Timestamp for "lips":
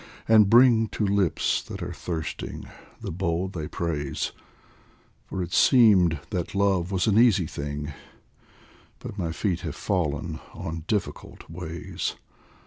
1.05-1.61